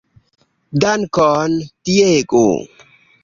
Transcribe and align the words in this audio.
Dankon 0.83 1.51
Diego! 1.89 2.45